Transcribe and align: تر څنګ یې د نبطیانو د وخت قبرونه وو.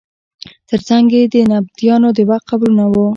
تر 0.69 0.79
څنګ 0.87 1.07
یې 1.17 1.23
د 1.33 1.35
نبطیانو 1.51 2.09
د 2.17 2.19
وخت 2.29 2.45
قبرونه 2.51 2.85
وو. 2.93 3.07